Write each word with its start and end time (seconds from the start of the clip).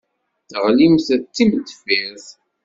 Teɣlimt 0.49 1.07
d 1.19 1.21
timendeffirt. 1.35 2.27